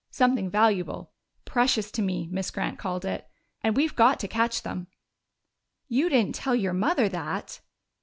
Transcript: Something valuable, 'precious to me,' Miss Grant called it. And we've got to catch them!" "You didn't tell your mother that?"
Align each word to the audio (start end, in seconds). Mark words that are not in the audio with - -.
Something 0.09 0.49
valuable, 0.49 1.11
'precious 1.45 1.91
to 1.91 2.01
me,' 2.01 2.27
Miss 2.31 2.49
Grant 2.49 2.79
called 2.79 3.05
it. 3.05 3.27
And 3.61 3.77
we've 3.77 3.95
got 3.95 4.19
to 4.21 4.27
catch 4.27 4.63
them!" 4.63 4.87
"You 5.89 6.09
didn't 6.09 6.33
tell 6.33 6.55
your 6.55 6.73
mother 6.73 7.07
that?" 7.07 7.61